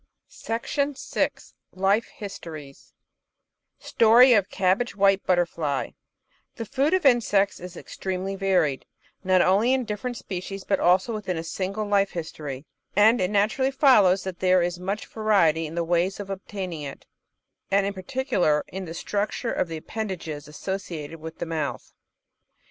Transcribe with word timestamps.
LIFE 1.75 2.07
HISTORIES 2.07 2.93
Story 3.77 4.33
of 4.33 4.49
Cabbage 4.49 4.95
White 4.95 5.23
Butterfly 5.27 5.91
The 6.55 6.65
food 6.65 6.95
of 6.95 7.05
Insects 7.05 7.59
is 7.59 7.77
extremely 7.77 8.35
varied, 8.35 8.87
not 9.23 9.43
only 9.43 9.73
in 9.73 9.85
different 9.85 10.17
species, 10.17 10.63
but 10.63 10.79
also 10.79 11.13
within 11.13 11.37
a 11.37 11.43
single 11.43 11.85
life 11.85 12.13
history, 12.13 12.65
and 12.95 13.21
it 13.21 13.29
naturally 13.29 13.69
fol 13.69 14.01
lows 14.05 14.23
that 14.23 14.39
there 14.39 14.63
is 14.63 14.79
much 14.79 15.05
variety 15.05 15.67
in 15.67 15.75
the 15.75 15.83
ways 15.83 16.19
of 16.19 16.31
obtaining 16.31 16.81
it, 16.81 17.05
and, 17.69 17.85
in 17.85 17.93
particular, 17.93 18.63
in 18.69 18.85
the 18.85 18.95
structure 18.95 19.53
of 19.53 19.67
the 19.67 19.77
appendages 19.77 20.47
associated 20.47 21.19
with 21.19 21.37
the 21.37 21.45
mouth. 21.45 21.93